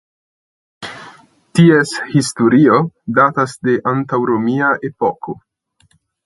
Ties 1.59 1.93
historio 2.13 2.79
datas 3.19 3.55
de 3.69 3.77
antaŭromia 3.93 4.71
epoko. 4.91 5.37